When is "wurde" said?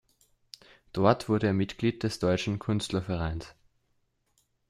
1.29-1.45